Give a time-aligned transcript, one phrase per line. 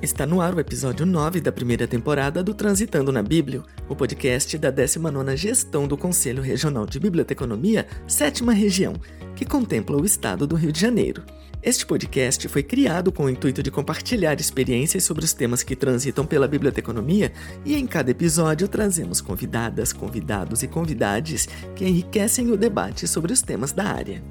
[0.00, 4.56] Está no ar o episódio 9 da primeira temporada do Transitando na Bíblia, o podcast
[4.56, 8.94] da 19ª Gestão do Conselho Regional de Biblioteconomia, sétima região,
[9.34, 11.24] que contempla o estado do Rio de Janeiro.
[11.60, 16.24] Este podcast foi criado com o intuito de compartilhar experiências sobre os temas que transitam
[16.24, 17.32] pela biblioteconomia
[17.64, 23.42] e em cada episódio trazemos convidadas, convidados e convidades que enriquecem o debate sobre os
[23.42, 24.22] temas da área.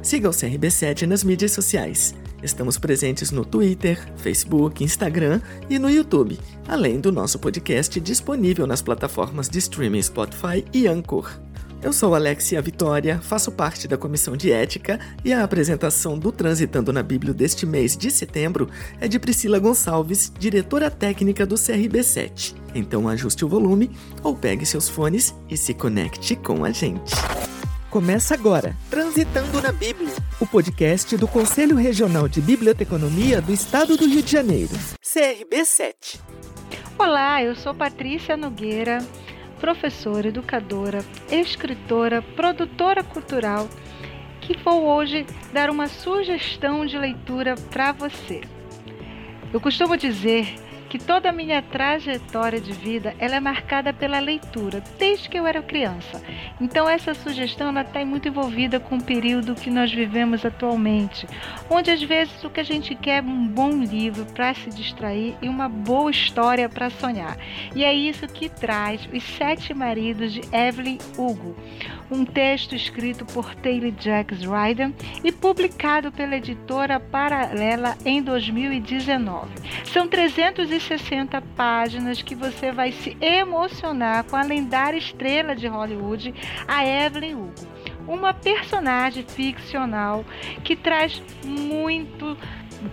[0.00, 2.14] Siga o CRB7 nas mídias sociais.
[2.42, 8.80] Estamos presentes no Twitter, Facebook, Instagram e no YouTube, além do nosso podcast disponível nas
[8.80, 11.30] plataformas de streaming Spotify e Anchor.
[11.80, 16.92] Eu sou Alexia Vitória, faço parte da Comissão de Ética e a apresentação do Transitando
[16.92, 18.68] na Bíblia deste mês de setembro
[19.00, 22.54] é de Priscila Gonçalves, diretora técnica do CRB7.
[22.74, 23.90] Então ajuste o volume
[24.24, 27.14] ou pegue seus fones e se conecte com a gente.
[27.90, 34.06] Começa agora, Transitando na Bíblia, o podcast do Conselho Regional de Biblioteconomia do Estado do
[34.06, 36.20] Rio de Janeiro, CRB7.
[36.98, 38.98] Olá, eu sou Patrícia Nogueira,
[39.58, 43.66] professora, educadora, escritora, produtora cultural,
[44.42, 45.24] que vou hoje
[45.54, 48.42] dar uma sugestão de leitura para você.
[49.50, 50.56] Eu costumo dizer
[50.88, 55.46] que toda a minha trajetória de vida ela é marcada pela leitura, desde que eu
[55.46, 56.22] era criança.
[56.60, 61.26] Então essa sugestão está muito envolvida com o período que nós vivemos atualmente,
[61.68, 65.34] onde às vezes o que a gente quer é um bom livro para se distrair
[65.42, 67.36] e uma boa história para sonhar.
[67.74, 71.56] E é isso que traz Os Sete Maridos de Evelyn Hugo,
[72.10, 74.92] um texto escrito por Taylor Jacks Ryder
[75.22, 79.48] e publicado pela editora Paralela em 2019.
[79.92, 86.34] São 300 160 páginas que você vai se emocionar com a lendária estrela de Hollywood,
[86.66, 87.54] a Evelyn Hugo.
[88.06, 90.24] Uma personagem ficcional
[90.64, 92.36] que traz muito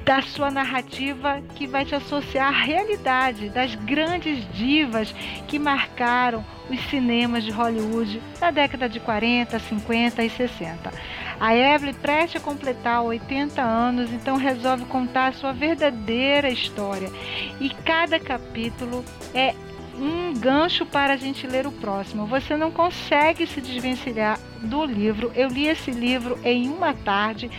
[0.03, 5.13] da sua narrativa que vai te associar à realidade das grandes divas
[5.47, 10.91] que marcaram os cinemas de Hollywood na década de 40, 50 e 60.
[11.39, 17.11] A Evelyn preste a completar 80 anos, então resolve contar a sua verdadeira história.
[17.59, 19.03] E cada capítulo
[19.33, 19.53] é
[19.97, 22.25] um gancho para a gente ler o próximo.
[22.25, 25.31] Você não consegue se desvencilhar do livro.
[25.35, 27.49] Eu li esse livro em uma tarde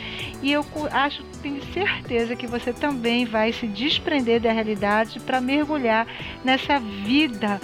[0.43, 6.07] e eu acho, tenho certeza que você também vai se desprender da realidade para mergulhar
[6.45, 7.61] nessa vida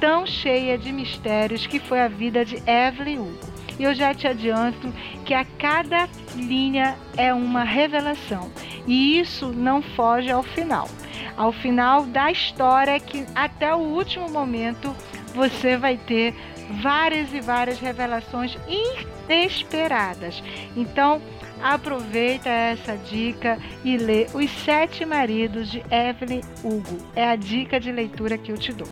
[0.00, 3.56] tão cheia de mistérios que foi a vida de Evelyn Hugo.
[3.78, 4.92] E eu já te adianto
[5.24, 8.50] que a cada linha é uma revelação.
[8.86, 10.88] E isso não foge ao final.
[11.36, 14.94] Ao final da história, que até o último momento
[15.34, 16.34] você vai ter
[16.82, 20.42] várias e várias revelações inesperadas.
[20.74, 21.20] Então,
[21.62, 26.98] aproveita essa dica e lê Os Sete Maridos de Evelyn Hugo.
[27.14, 28.88] É a dica de leitura que eu te dou.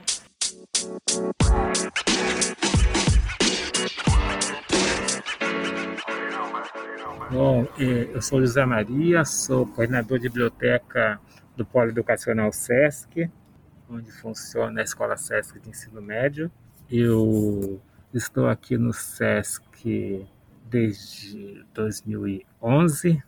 [7.31, 11.19] Bom, eu sou José Maria, sou coordenador de biblioteca
[11.57, 13.31] do Polo Educacional SESC,
[13.89, 16.51] onde funciona a Escola SESC de Ensino Médio.
[16.91, 17.81] Eu
[18.13, 20.27] estou aqui no SESC
[20.65, 23.23] desde 2011,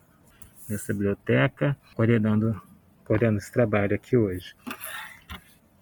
[0.68, 2.60] nessa biblioteca, coordenando,
[3.04, 4.54] coordenando esse trabalho aqui hoje.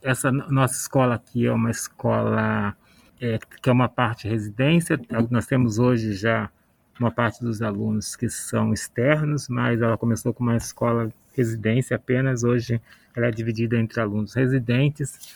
[0.03, 2.77] Essa nossa escola aqui é uma escola
[3.21, 5.01] é, que é uma parte residência.
[5.31, 6.51] Nós temos hoje já
[7.01, 12.45] uma parte dos alunos que são externos, mas ela começou com uma escola residência apenas.
[12.45, 12.81] Hoje
[13.15, 15.35] ela é dividida entre alunos residentes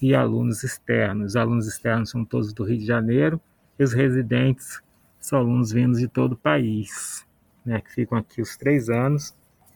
[0.00, 1.28] e alunos externos.
[1.28, 3.40] Os alunos externos são todos do Rio de Janeiro
[3.78, 4.80] e os residentes
[5.20, 7.26] são alunos vindos de todo o país,
[7.64, 9.34] né, que ficam aqui os três anos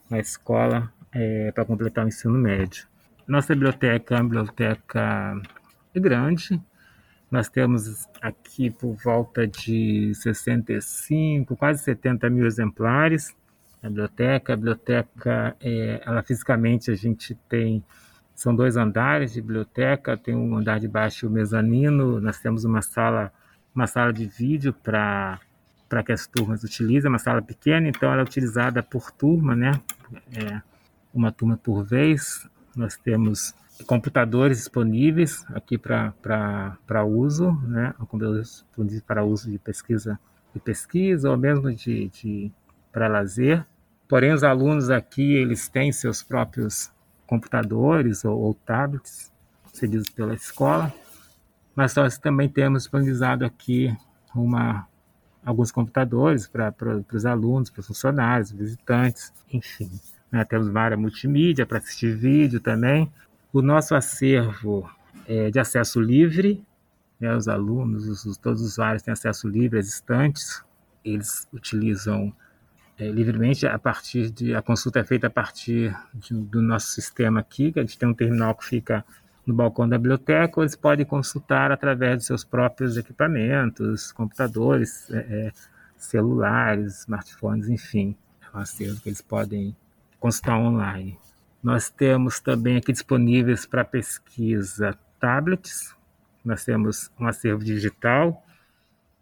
[0.08, 2.86] na escola é, para completar o ensino médio.
[3.26, 5.40] Nossa biblioteca é uma biblioteca
[5.94, 6.60] grande,
[7.30, 13.34] nós temos aqui por volta de 65, quase 70 mil exemplares
[13.82, 14.52] na biblioteca.
[14.52, 17.84] A biblioteca, é, ela fisicamente a gente tem,
[18.34, 22.20] são dois andares de biblioteca, tem um andar de baixo e o mezanino.
[22.20, 23.32] Nós temos uma sala,
[23.74, 25.40] uma sala de vídeo para
[25.88, 29.72] para que as turmas utilizem, uma sala pequena, então ela é utilizada por turma, né?
[30.34, 30.62] É,
[31.12, 32.48] uma turma por vez.
[32.74, 33.54] Nós temos
[33.86, 37.94] computadores disponíveis aqui para uso, né?
[37.98, 40.18] computadores disponíveis para uso de pesquisa
[40.54, 42.52] de pesquisa ou mesmo de, de
[42.92, 43.64] para lazer.
[44.12, 46.92] Porém, os alunos aqui eles têm seus próprios
[47.26, 49.32] computadores ou, ou tablets
[49.72, 50.92] cedidos pela escola,
[51.74, 53.90] mas nós também temos disponibilizado aqui
[54.34, 54.86] uma
[55.42, 56.74] alguns computadores para
[57.10, 59.90] os alunos, para os funcionários, visitantes, enfim.
[60.30, 60.44] Né?
[60.44, 63.10] Temos área multimídia para assistir vídeo também.
[63.50, 64.90] O nosso acervo
[65.26, 66.62] é de acesso livre,
[67.18, 67.34] né?
[67.34, 70.62] os alunos, os, todos os usuários têm acesso livre às estantes,
[71.02, 72.30] eles utilizam
[72.98, 77.40] é, livremente a partir de a consulta é feita a partir de, do nosso sistema
[77.40, 79.04] aqui, que a gente tem um terminal que fica
[79.46, 85.16] no balcão da biblioteca, ou eles podem consultar através de seus próprios equipamentos, computadores, é,
[85.18, 85.52] é,
[85.96, 89.76] celulares, smartphones, enfim, é um acervo que eles podem
[90.20, 91.18] consultar online.
[91.62, 95.94] Nós temos também aqui disponíveis para pesquisa tablets,
[96.44, 98.44] nós temos um acervo digital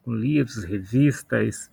[0.02, 1.70] com livros, revistas,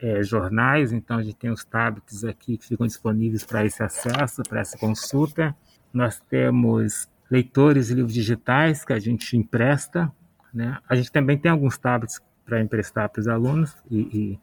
[0.00, 4.42] é, jornais, então a gente tem os tablets aqui que ficam disponíveis para esse acesso,
[4.42, 5.54] para essa consulta.
[5.92, 10.10] Nós temos leitores de livros digitais que a gente empresta,
[10.52, 10.78] né?
[10.88, 14.40] A gente também tem alguns tablets para emprestar para os alunos e, e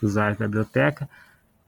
[0.00, 1.08] usuários da biblioteca,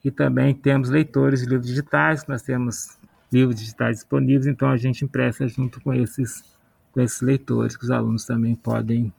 [0.04, 2.96] e também temos leitores de livros digitais, nós temos
[3.32, 6.44] livros digitais disponíveis, então a gente empresta junto com esses,
[6.92, 9.12] com esses leitores que os alunos também podem,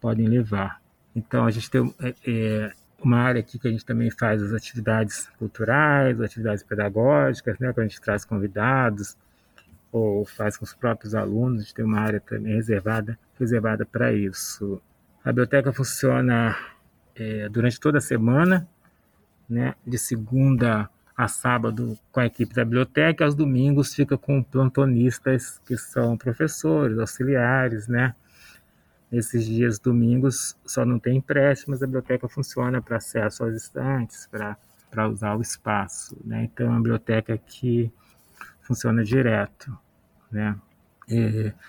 [0.00, 0.82] podem levar.
[1.14, 2.72] Então a gente tem é, é,
[3.06, 7.86] uma área aqui que a gente também faz as atividades culturais, atividades pedagógicas, né, quando
[7.86, 9.16] a gente traz convidados
[9.92, 14.12] ou faz com os próprios alunos, a gente tem uma área também reservada, reservada para
[14.12, 14.82] isso.
[15.24, 16.56] A biblioteca funciona
[17.14, 18.68] é, durante toda a semana,
[19.48, 25.60] né, de segunda a sábado com a equipe da biblioteca, aos domingos fica com plantonistas
[25.64, 28.14] que são professores, auxiliares, né?
[29.14, 34.28] Nesses dias domingos só não tem empréstimo, mas a biblioteca funciona para acesso aos estantes,
[34.28, 36.44] para usar o espaço, né?
[36.44, 37.92] Então é uma biblioteca que
[38.62, 39.76] funciona direto,
[40.32, 40.56] né?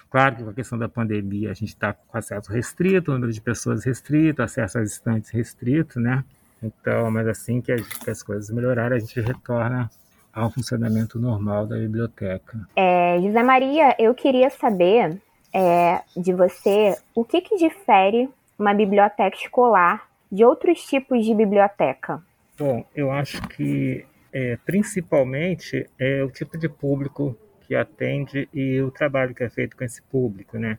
[0.09, 3.41] Claro que com a questão da pandemia a gente está com acesso restrito, número de
[3.41, 6.23] pessoas restrito, acesso às estantes restrito, né?
[6.63, 9.91] Então, mas assim que, que as coisas melhorarem, a gente retorna
[10.33, 12.67] ao funcionamento normal da biblioteca.
[12.75, 15.21] É, José Maria, eu queria saber
[15.55, 18.29] é, de você o que, que difere
[18.59, 22.21] uma biblioteca escolar de outros tipos de biblioteca.
[22.59, 28.91] Bom, eu acho que é, principalmente é o tipo de público que atende e o
[28.91, 30.77] trabalho que é feito com esse público, né?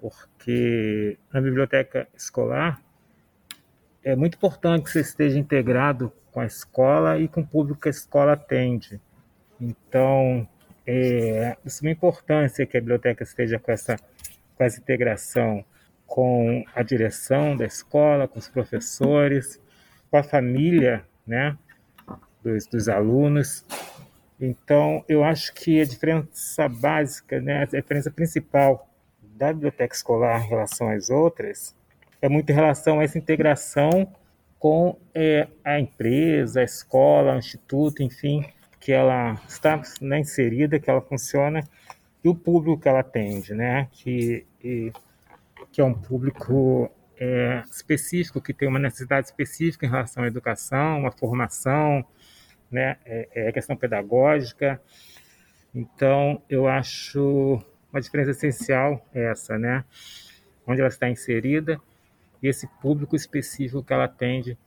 [0.00, 2.82] Porque na biblioteca escolar
[4.02, 7.88] é muito importante que você esteja integrado com a escola e com o público que
[7.88, 9.00] a escola atende.
[9.60, 10.46] Então,
[10.86, 13.96] é de suma importância que a biblioteca esteja com essa,
[14.56, 15.64] com essa integração
[16.06, 19.60] com a direção da escola, com os professores,
[20.10, 21.56] com a família né,
[22.42, 23.64] dos, dos alunos.
[24.40, 28.88] Então, eu acho que a diferença básica, né, a diferença principal
[29.20, 31.74] da biblioteca escolar em relação às outras
[32.22, 34.08] é muito em relação a essa integração
[34.58, 38.46] com é, a empresa, a escola, o instituto, enfim,
[38.84, 41.66] que ela está né, inserida, que ela funciona,
[42.22, 43.88] e o público que ela atende, né?
[43.90, 44.92] Que, e,
[45.72, 50.98] que é um público é, específico, que tem uma necessidade específica em relação à educação,
[50.98, 52.04] uma formação,
[52.70, 52.98] né?
[53.06, 54.78] É, é questão pedagógica.
[55.74, 59.82] Então, eu acho uma diferença essencial essa, né?
[60.66, 61.80] Onde ela está inserida
[62.42, 64.58] e esse público específico que ela atende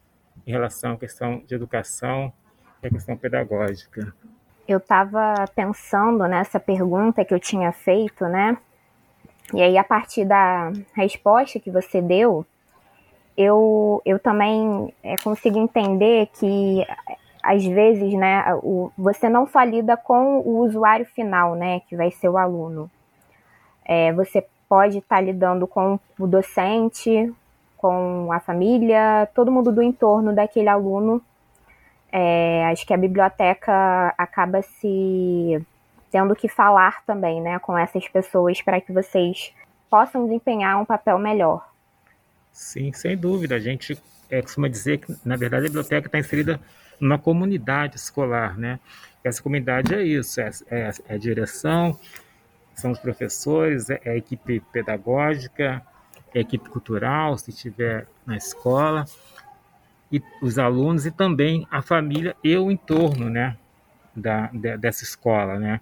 [0.45, 2.33] em relação à questão de educação
[2.81, 4.13] e à questão pedagógica.
[4.67, 8.57] Eu estava pensando nessa pergunta que eu tinha feito, né?
[9.53, 12.45] E aí, a partir da resposta que você deu,
[13.37, 16.85] eu, eu também é, consigo entender que,
[17.41, 22.11] às vezes, né, o, você não só lida com o usuário final, né, que vai
[22.11, 22.91] ser o aluno.
[23.85, 27.33] É, você pode estar tá lidando com o docente,
[27.77, 31.21] com a família, todo mundo do entorno daquele aluno.
[32.11, 35.61] É, acho que a biblioteca acaba se
[36.11, 39.53] tendo que falar também, né, com essas pessoas para que vocês
[39.89, 41.67] possam desempenhar um papel melhor.
[42.51, 43.55] Sim, sem dúvida.
[43.55, 46.59] A gente é, costuma dizer que, na verdade, a biblioteca está inserida
[46.99, 48.79] numa comunidade escolar, né?
[49.23, 51.99] Essa comunidade é isso, é, é, é a direção,
[52.73, 55.81] são os professores, é, é a equipe pedagógica,
[56.33, 59.05] a equipe cultural, se estiver na escola,
[60.11, 63.57] e os alunos e também a família e o entorno, né,
[64.15, 65.81] da, de, dessa escola, né.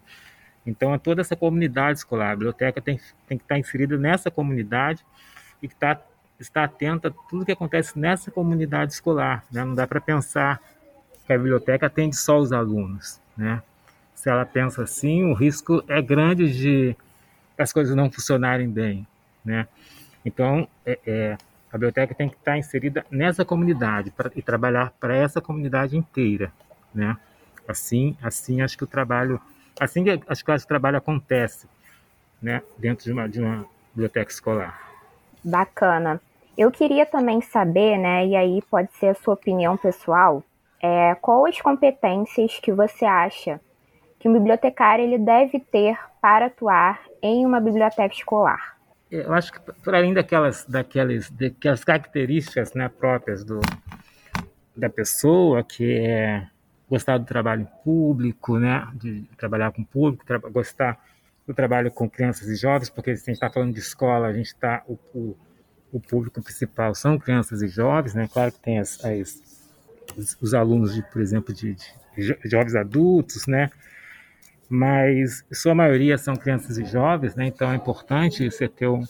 [0.65, 5.05] Então, é toda essa comunidade escolar, a biblioteca tem, tem que estar inserida nessa comunidade
[5.61, 5.99] e que tá,
[6.39, 9.63] estar atenta a tudo que acontece nessa comunidade escolar, né.
[9.63, 10.61] Não dá para pensar
[11.25, 13.61] que a biblioteca atende só os alunos, né.
[14.15, 16.95] Se ela pensa assim, o risco é grande de
[17.57, 19.07] as coisas não funcionarem bem,
[19.43, 19.67] né.
[20.25, 21.37] Então, é, é,
[21.75, 26.49] a biblioteca tem que estar inserida nessa comunidade pra, e trabalhar para essa comunidade inteira,
[26.93, 27.17] né?
[27.67, 29.41] Assim, assim acho que o trabalho,
[29.77, 31.67] assim acho que o trabalho acontece,
[32.41, 34.79] né, dentro de uma de uma biblioteca escolar.
[35.43, 36.21] Bacana.
[36.57, 40.41] Eu queria também saber, né, e aí pode ser a sua opinião pessoal,
[40.81, 43.59] é, quais competências que você acha
[44.17, 48.74] que um bibliotecário ele deve ter para atuar em uma biblioteca escolar?
[49.21, 53.59] Eu acho que, para além daquelas, daquelas, daquelas características né, próprias do,
[54.75, 56.47] da pessoa, que é
[56.89, 60.99] gostar do trabalho público, né, de trabalhar com público, gostar
[61.47, 64.47] do trabalho com crianças e jovens, porque a gente está falando de escola, a gente
[64.47, 65.37] está o, o,
[65.91, 68.27] o, público principal são crianças e jovens, né?
[68.31, 69.41] Claro que tem as, as
[70.17, 73.69] os, os, alunos, de, por exemplo, de, de, jovens adultos, né?
[74.69, 77.45] Mas sua maioria são crianças e jovens, né?
[77.45, 79.03] Então é importante você ter um,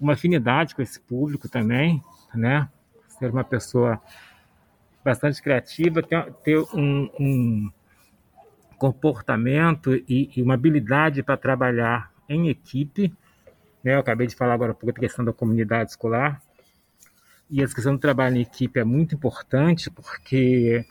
[0.00, 2.02] uma afinidade com esse público também,
[2.34, 2.68] né?
[3.08, 4.00] Ser uma pessoa
[5.04, 7.72] bastante criativa, ter, ter um, um
[8.78, 13.12] comportamento e, e uma habilidade para trabalhar em equipe.
[13.82, 13.94] Né?
[13.94, 16.40] Eu acabei de falar agora um pouco da questão da comunidade escolar.
[17.50, 20.84] E a questão do trabalho em equipe é muito importante, porque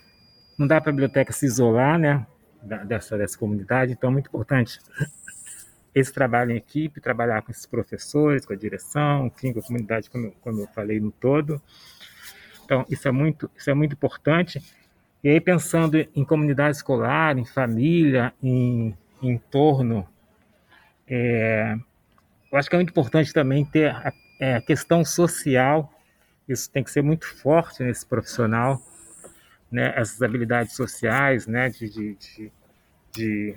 [0.58, 2.25] não dá para a biblioteca se isolar né,
[2.63, 4.79] dessa, dessa comunidade, então é muito importante
[5.93, 10.10] esse trabalho em equipe, trabalhar com esses professores, com a direção, enfim, com a comunidade,
[10.10, 11.62] como, como eu falei no todo.
[12.65, 14.62] Então, isso é muito, isso é muito importante.
[15.24, 20.08] E aí, pensando em comunidade escolar, em família, em, em entorno,
[21.08, 21.75] é,
[22.51, 25.93] eu acho que é muito importante também ter a, é, a, questão social,
[26.48, 28.82] isso tem que ser muito forte nesse profissional,
[29.74, 32.18] né, essas habilidades sociais, né, de, de,
[33.12, 33.56] de,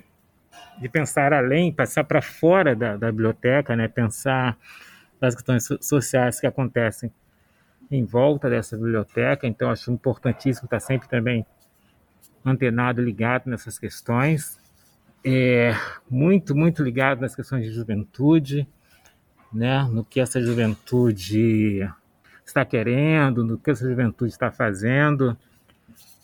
[0.79, 4.57] de, pensar além, passar para fora da, da biblioteca, né, pensar
[5.21, 7.11] nas questões sociais que acontecem
[7.91, 11.45] em volta dessa biblioteca, então acho importantíssimo estar sempre também
[12.43, 14.59] antenado, ligado nessas questões,
[15.23, 15.75] é,
[16.09, 18.67] muito, muito ligado nas questões de juventude,
[19.53, 21.87] né, no que essa juventude
[22.43, 25.37] está querendo, no que essa juventude está fazendo,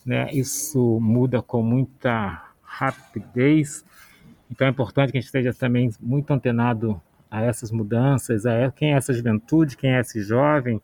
[0.04, 3.84] né, isso muda com muita rapidez,
[4.50, 8.94] então é importante que a gente esteja também muito antenado a essas mudanças, a quem
[8.94, 10.80] é essa juventude, quem é esse jovem,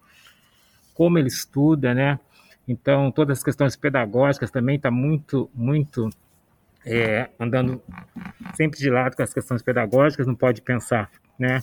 [0.94, 2.18] como ele estuda, né,
[2.70, 6.08] então, todas as questões pedagógicas também está muito, muito
[6.86, 7.82] é, andando
[8.54, 10.24] sempre de lado com as questões pedagógicas.
[10.24, 11.60] Não pode pensar, né,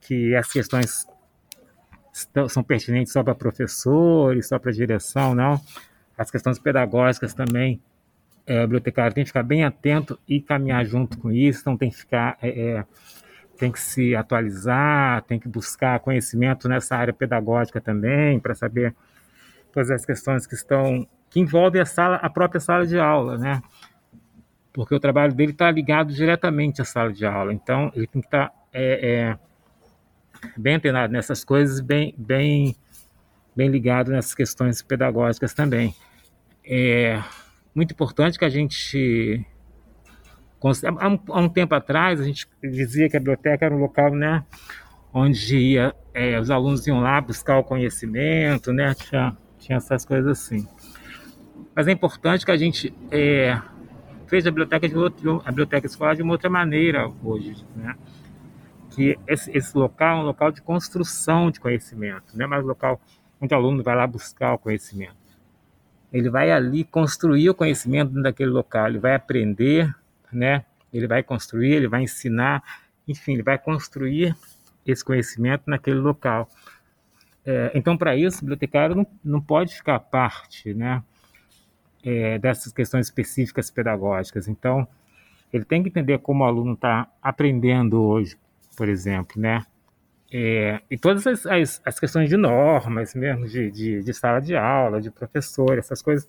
[0.00, 1.08] que as questões
[2.48, 5.60] são pertinentes só para professores, só para direção, não.
[6.16, 7.80] As questões pedagógicas também,
[8.46, 11.60] é, o bibliotecário tem que ficar bem atento e caminhar junto com isso.
[11.60, 12.84] Então, tem que ficar é, é
[13.62, 18.92] tem que se atualizar, tem que buscar conhecimento nessa área pedagógica também, para saber
[19.72, 23.62] todas as questões que estão que envolvem a sala, a própria sala de aula, né?
[24.72, 28.26] Porque o trabalho dele está ligado diretamente à sala de aula, então ele tem que
[28.26, 29.36] estar tá, é,
[30.42, 32.74] é, bem antenado nessas coisas, bem, bem,
[33.54, 35.94] bem ligado nessas questões pedagógicas também.
[36.64, 37.22] É
[37.74, 39.44] muito importante que a gente
[40.98, 44.14] há um, há um tempo atrás a gente dizia que a biblioteca era um local,
[44.14, 44.44] né,
[45.12, 50.26] onde ia, é, os alunos iam lá buscar o conhecimento, né, tinha tinha essas coisas
[50.26, 50.66] assim.
[51.74, 53.58] Mas é importante que a gente é,
[54.26, 57.94] fez a biblioteca de outro, a biblioteca escolar de uma outra maneira hoje, né?
[58.90, 63.00] Que esse, esse local é um local de construção de conhecimento, não é mais local
[63.42, 65.16] onde o aluno vai lá buscar o conhecimento.
[66.12, 69.92] Ele vai ali construir o conhecimento daquele local, ele vai aprender,
[70.32, 70.64] né?
[70.92, 72.62] Ele vai construir, ele vai ensinar,
[73.08, 74.36] enfim, ele vai construir
[74.86, 76.48] esse conhecimento naquele local.
[77.44, 81.02] É, então, para isso, o bibliotecário não, não pode ficar à parte né,
[82.04, 84.46] é, dessas questões específicas pedagógicas.
[84.46, 84.86] Então,
[85.52, 88.36] ele tem que entender como o aluno está aprendendo hoje,
[88.76, 89.64] por exemplo, né?
[90.34, 94.56] É, e todas as, as, as, questões de normas mesmo, de, de, de, sala de
[94.56, 96.26] aula, de professor, essas coisas,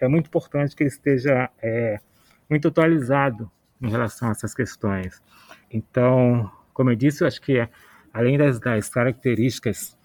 [0.00, 2.00] é muito importante que ele esteja é,
[2.48, 5.22] muito atualizado em relação a essas questões.
[5.70, 7.68] Então, como eu disse, eu acho que
[8.10, 9.98] além das, das características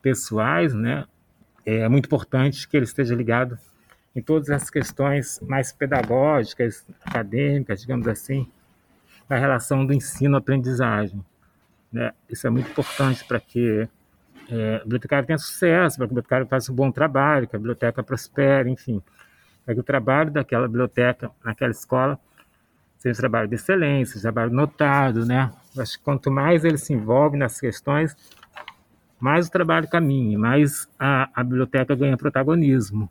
[0.00, 1.04] pessoais, né,
[1.66, 3.58] é muito importante que ele esteja ligado
[4.14, 8.48] em todas as questões mais pedagógicas, acadêmicas, digamos assim,
[9.28, 11.24] da relação do ensino-aprendizagem.
[11.92, 12.12] Né?
[12.28, 13.88] Isso é muito importante para que
[14.50, 17.58] é, o bibliotecário tenha sucesso, para que o bibliotecário faça um bom trabalho, que a
[17.58, 19.02] biblioteca prospere, enfim,
[19.64, 22.18] para que o trabalho daquela biblioteca, naquela escola,
[22.98, 25.52] seja um trabalho de excelência, um trabalho notado, né?
[25.78, 28.16] acho que quanto mais ele se envolve nas questões,
[29.20, 33.10] mais o trabalho caminha, mais a, a biblioteca ganha protagonismo.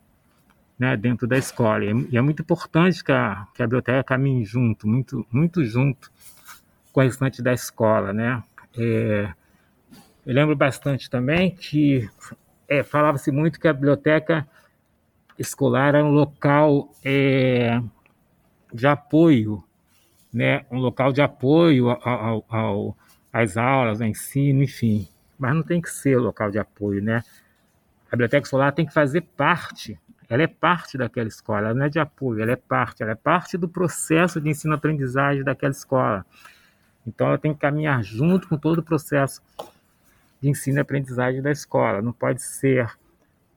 [0.78, 1.84] né, dentro da escola.
[1.84, 6.10] E é muito importante que a, que a biblioteca caminhe junto, muito, muito junto
[6.92, 8.42] com o restante da escola, né?
[8.76, 9.32] É,
[10.24, 12.08] eu lembro bastante também que
[12.68, 14.46] é, falava-se muito que a biblioteca
[15.38, 17.80] escolar era um local é,
[18.72, 19.62] de apoio,
[20.32, 20.64] né?
[20.70, 22.96] um local de apoio ao, ao,
[23.32, 25.08] às aulas, ao ensino, enfim.
[25.38, 27.22] Mas não tem que ser local de apoio, né?
[28.10, 29.98] A biblioteca escolar tem que fazer parte,
[30.28, 33.16] ela é parte daquela escola, ela não é de apoio, ela é parte, ela é
[33.16, 36.24] parte do processo de ensino-aprendizagem daquela escola.
[37.06, 39.42] Então ela tem que caminhar junto com todo o processo
[40.40, 42.02] de ensino e aprendizagem da escola.
[42.02, 42.90] Não pode ser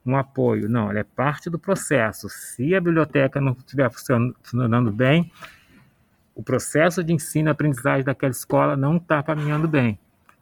[0.05, 2.29] um apoio, não, ela é parte do processo.
[2.29, 5.31] Se a biblioteca não estiver funcionando bem,
[6.35, 9.97] o processo de ensino e aprendizagem daquela escola não está caminhando bem.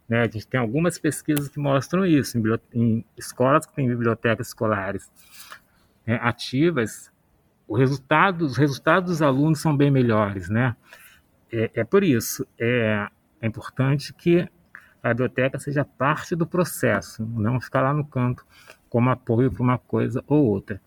[0.09, 0.21] Né?
[0.21, 2.43] A gente tem algumas pesquisas que mostram isso, em,
[2.73, 5.09] em escolas que têm bibliotecas escolares
[6.05, 7.11] né, ativas,
[7.65, 10.49] o resultado, os resultados dos alunos são bem melhores.
[10.49, 10.75] Né?
[11.53, 13.07] É, é por isso, é,
[13.39, 14.49] é importante que
[15.03, 18.43] a biblioteca seja parte do processo, não ficar lá no canto
[18.89, 20.81] como apoio para uma coisa ou outra,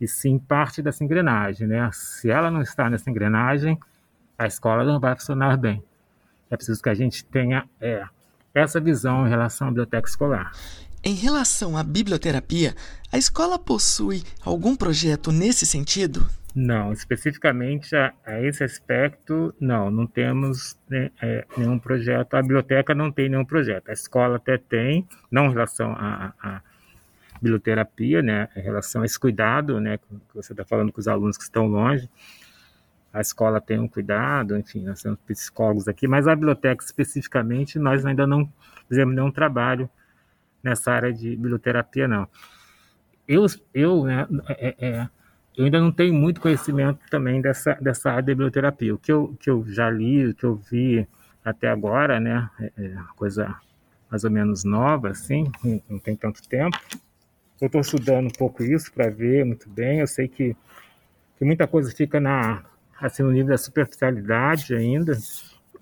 [0.00, 1.66] e sim parte dessa engrenagem.
[1.66, 1.90] Né?
[1.92, 3.78] Se ela não está nessa engrenagem,
[4.38, 5.82] a escola não vai funcionar bem.
[6.50, 8.04] É preciso que a gente tenha é,
[8.54, 10.52] essa visão em relação à biblioteca escolar.
[11.04, 12.74] Em relação à biblioterapia,
[13.12, 16.26] a escola possui algum projeto nesse sentido?
[16.58, 22.32] Não, especificamente a, a esse aspecto, não, não temos né, é, nenhum projeto.
[22.32, 23.90] A biblioteca não tem nenhum projeto.
[23.90, 26.62] A escola até tem, não em relação à, à
[27.42, 31.36] biblioterapia, né, em relação a esse cuidado, né, que você está falando com os alunos
[31.36, 32.08] que estão longe.
[33.12, 38.06] A escola tem um cuidado, enfim, nós temos psicólogos aqui, mas a biblioteca especificamente, nós
[38.06, 38.50] ainda não
[38.88, 39.90] fizemos nenhum trabalho
[40.62, 42.26] nessa área de biblioterapia, não.
[43.28, 43.44] Eu,
[43.74, 45.08] eu né, é, é,
[45.56, 48.94] eu ainda não tenho muito conhecimento também dessa, dessa área de biblioterapia.
[48.94, 51.06] O que eu, que eu já li, o que eu vi
[51.44, 53.56] até agora, né, é, é coisa
[54.10, 55.50] mais ou menos nova, assim,
[55.88, 56.78] não, tem tanto tempo.
[57.60, 60.00] Eu estou estudando um pouco isso para ver muito bem.
[60.00, 60.54] Eu sei que,
[61.38, 62.62] que muita coisa fica na,
[63.00, 65.16] assim, no nível da superficialidade ainda,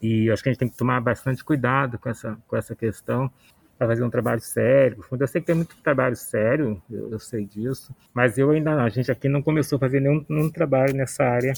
[0.00, 3.30] e acho que a gente tem que tomar bastante cuidado com essa, com essa questão
[3.78, 5.04] para fazer um trabalho sério.
[5.10, 8.84] Eu sei que tem muito trabalho sério, eu, eu, sei disso, mas eu ainda não.
[8.84, 11.52] A gente aqui não começou a fazer nenhum, nenhum trabalho nessa área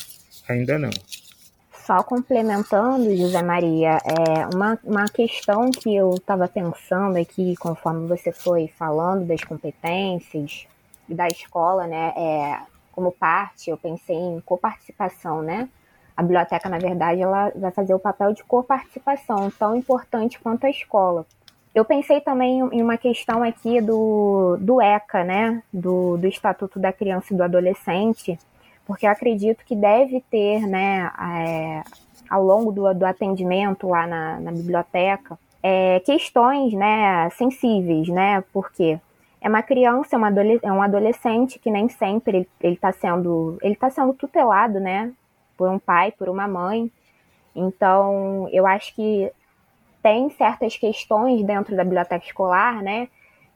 [0.49, 0.91] ainda não.
[1.87, 8.33] Só complementando, José Maria, é uma, uma questão que eu estava pensando aqui, conforme você
[8.33, 10.67] foi falando das competências
[11.09, 12.13] da escola, né?
[12.17, 12.59] É,
[12.91, 15.69] como parte, eu pensei em coparticipação, né?
[16.17, 20.71] A biblioteca, na verdade, ela vai fazer o papel de coparticipação, tão importante quanto a
[20.71, 21.27] escola,
[21.77, 25.63] eu pensei também em uma questão aqui do, do ECA, né?
[25.71, 28.39] Do, do Estatuto da Criança e do Adolescente,
[28.87, 31.83] porque eu acredito que deve ter, né, é,
[32.31, 38.43] ao longo do, do atendimento lá na, na biblioteca, é, questões, né, sensíveis, né?
[38.55, 38.99] Porque
[39.39, 43.91] é uma criança, é, é um adolescente que nem sempre ele está sendo, ele tá
[43.91, 45.13] sendo tutelado, né,
[45.59, 46.91] por um pai, por uma mãe.
[47.55, 49.31] Então, eu acho que
[50.07, 53.09] tem certas questões dentro da biblioteca escolar, né,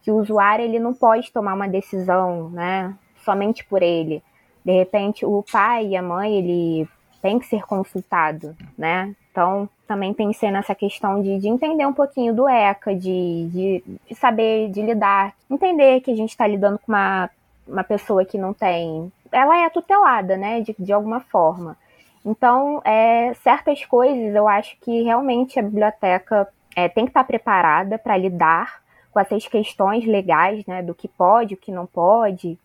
[0.02, 2.92] que o usuário ele não pode tomar uma decisão, né,
[3.24, 4.20] somente por ele.
[4.64, 6.88] De repente, o pai e a mãe ele
[7.22, 9.14] tem que ser consultado, né?
[9.30, 14.14] Então, também pensei nessa questão de, de entender um pouquinho do ECA, de, de, de
[14.16, 17.30] saber de lidar, entender que a gente está lidando com uma,
[17.64, 19.12] uma pessoa que não tem.
[19.30, 21.76] Ela é tutelada, né, de, de alguma forma.
[22.24, 27.98] Então, é, certas coisas eu acho que realmente a biblioteca é, tem que estar preparada
[27.98, 28.80] para lidar
[29.10, 32.58] com essas questões legais, né, do que pode, o que não pode.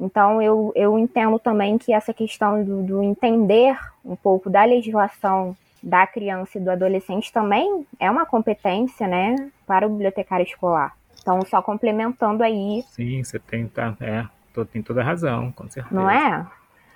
[0.00, 5.56] Então, eu, eu entendo também que essa questão do, do entender um pouco da legislação
[5.82, 10.96] da criança e do adolescente também é uma competência, né, para o bibliotecário escolar.
[11.20, 12.82] Então, só complementando aí.
[12.88, 14.26] Sim, você tem, tá, é,
[14.72, 15.94] tem toda a razão, com certeza.
[15.94, 16.46] Não é?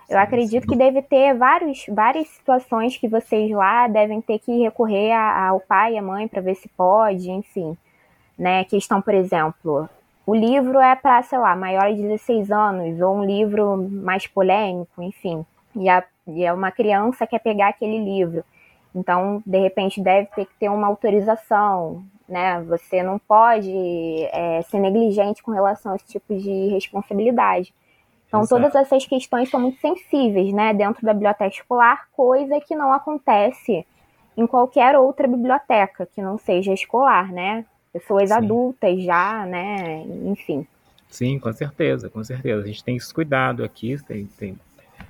[0.09, 5.13] Eu acredito que deve ter vários, várias situações que vocês lá devem ter que recorrer
[5.13, 7.77] ao pai e à mãe para ver se pode, enfim.
[8.39, 8.65] Né?
[8.65, 9.89] Questão, por exemplo,
[10.29, 15.03] o livro é para, sei lá, maior de 16 anos, ou um livro mais polêmico,
[15.03, 15.45] enfim.
[15.75, 18.45] E, a, e é uma criança quer pegar aquele livro.
[18.95, 22.61] Então, de repente, deve ter que ter uma autorização, né?
[22.63, 23.73] Você não pode
[24.33, 27.75] é, ser negligente com relação a esse tipo de responsabilidade.
[28.29, 28.63] Então, Exato.
[28.63, 33.87] todas essas questões são muito sensíveis, né, dentro da biblioteca escolar, coisa que não acontece
[34.37, 37.65] em qualquer outra biblioteca que não seja escolar, né?
[37.93, 38.37] Pessoas Sim.
[38.37, 40.05] adultas já, né?
[40.27, 40.67] Enfim.
[41.11, 42.63] Sim, com certeza, com certeza.
[42.63, 44.57] A gente tem esse cuidado aqui, tem, tem,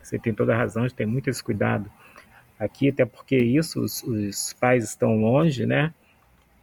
[0.02, 1.90] você tem toda a razão, a gente tem muito esse cuidado
[2.58, 5.92] aqui, até porque isso, os, os pais estão longe, né?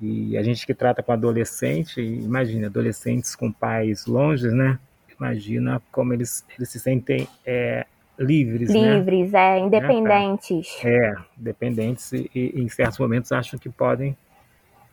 [0.01, 4.79] E a gente que trata com adolescente, imagina, adolescentes com pais longe, né?
[5.19, 7.85] Imagina como eles, eles se sentem é,
[8.17, 8.97] livres, né?
[8.97, 9.57] Livres, né?
[9.57, 10.77] é, independentes.
[10.83, 14.17] É, independentes e, e, em certos momentos acham que podem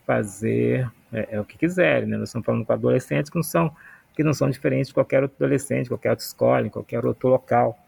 [0.06, 2.16] fazer é, é, o que quiserem, né?
[2.16, 3.74] Nós estamos falando com adolescentes que não são
[4.14, 7.78] que não são diferentes de qualquer outro adolescente, qualquer outra escola, em qualquer outro local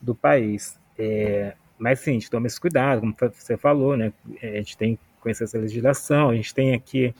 [0.00, 0.76] do país.
[0.98, 4.12] É, mas sim, a gente toma esse cuidado, como você falou, né?
[4.42, 7.14] A gente tem que conhecer essa legislação, a gente tem aqui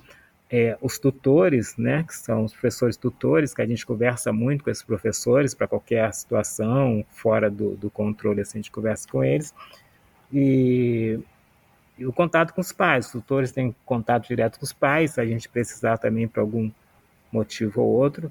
[0.52, 4.68] é, os tutores, né, que são os professores tutores, que a gente conversa muito com
[4.68, 9.54] esses professores para qualquer situação fora do, do controle, assim, a gente conversa com eles.
[10.30, 11.18] E,
[11.98, 15.20] e, o contato com os pais, os tutores têm contato direto com os pais, se
[15.22, 16.70] a gente precisar também para algum
[17.32, 18.30] motivo ou outro.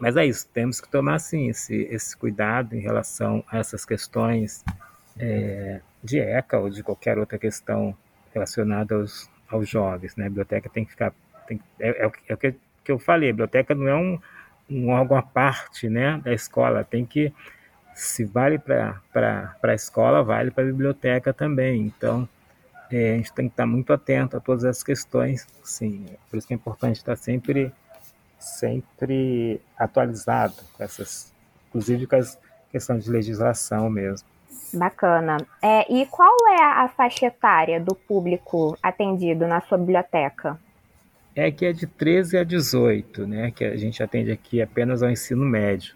[0.00, 4.64] Mas é isso, temos que tomar sim esse, esse cuidado em relação a essas questões
[5.16, 7.96] é, de ECA ou de qualquer outra questão
[8.34, 10.16] relacionada aos, aos jovens.
[10.16, 10.26] Né?
[10.26, 11.14] A biblioteca tem que ficar
[11.46, 12.54] tem, é, é, o, é o que,
[12.84, 14.18] que eu falei, a biblioteca não é um,
[14.70, 17.32] um órgão à parte né, da escola, tem que,
[17.94, 19.00] se vale para
[19.62, 21.82] a escola, vale para a biblioteca também.
[21.82, 22.28] Então,
[22.90, 26.06] é, a gente tem que estar muito atento a todas essas questões, sim.
[26.30, 27.72] Por isso que é importante estar sempre,
[28.38, 31.32] sempre atualizado com essas,
[31.68, 32.38] inclusive com as
[32.70, 34.28] questões de legislação mesmo.
[34.72, 35.38] Bacana.
[35.62, 40.58] É, e qual é a faixa etária do público atendido na sua biblioteca?
[41.36, 43.50] É que é de 13 a 18, né?
[43.50, 45.94] Que a gente atende aqui apenas ao ensino médio.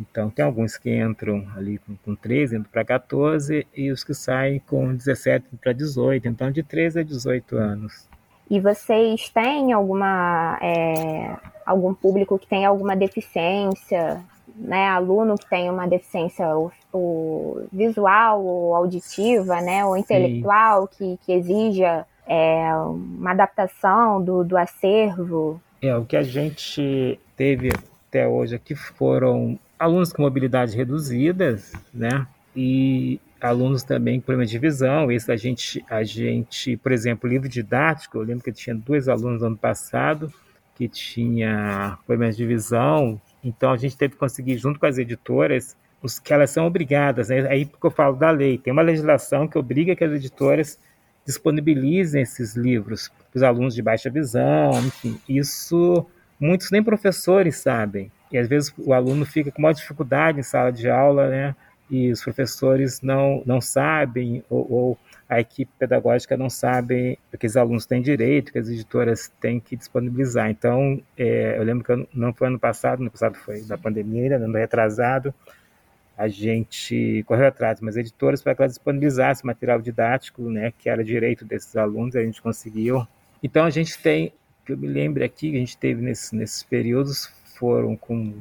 [0.00, 4.14] Então, tem alguns que entram ali com, com 13, indo para 14, e os que
[4.14, 6.28] saem com 17 para 18.
[6.28, 8.08] Então, de 13 a 18 anos.
[8.48, 14.20] E vocês têm alguma é, algum público que tem alguma deficiência,
[14.54, 14.88] né?
[14.88, 19.84] Aluno que tem uma deficiência o, o visual ou auditiva, né?
[19.84, 25.60] Ou intelectual, que, que exija é, uma adaptação do, do acervo?
[25.80, 27.70] É, o que a gente teve
[28.08, 32.26] até hoje aqui foram alunos com mobilidade reduzidas, né?
[32.54, 35.10] E alunos também com problema de visão.
[35.10, 39.08] Isso a gente, a gente, por exemplo, livro didático, eu lembro que eu tinha dois
[39.08, 40.32] alunos no ano passado
[40.74, 45.76] que tinha problemas de visão, então a gente teve que conseguir, junto com as editoras,
[46.02, 47.46] os que elas são obrigadas, né?
[47.48, 50.78] aí porque eu falo da lei, tem uma legislação que obriga que as editoras
[51.26, 56.06] disponibilizem esses livros para os alunos de baixa visão, enfim, isso
[56.38, 58.10] muitos nem professores sabem.
[58.30, 61.54] E às vezes o aluno fica com maior dificuldade em sala de aula, né?
[61.90, 67.56] E os professores não, não sabem, ou, ou a equipe pedagógica não sabe que os
[67.56, 70.50] alunos têm direito, que as editoras têm que disponibilizar.
[70.50, 74.56] Então, é, eu lembro que não foi ano passado, ano passado foi da pandemia, ano
[74.56, 75.34] retrasado,
[76.16, 81.02] a gente correu atrás mas editoras para que elas disponibilizassem material didático, né, que era
[81.02, 83.06] direito desses alunos, a gente conseguiu.
[83.42, 84.32] Então a gente tem,
[84.64, 88.34] que eu me lembro aqui, a gente teve nesses, nesses períodos, foram com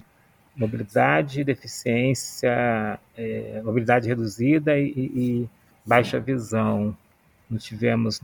[0.56, 5.50] mobilidade, deficiência, é, mobilidade reduzida e, e,
[5.86, 6.96] baixa visão.
[7.50, 8.22] Não tivemos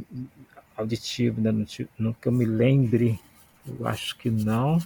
[0.75, 1.51] auditivo, né,
[1.97, 3.19] não que eu me lembre,
[3.67, 4.79] eu acho que não.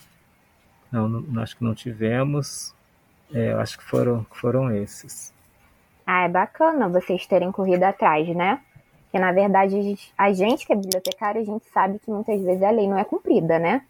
[0.91, 2.73] Não, não, acho que não tivemos.
[3.33, 5.33] É, eu acho que foram, foram esses.
[6.05, 8.59] Ah, é bacana vocês terem corrido atrás, né?
[9.03, 9.75] Porque, na verdade,
[10.17, 13.03] a gente, que é bibliotecária, a gente sabe que muitas vezes a lei não é
[13.03, 13.81] cumprida, né?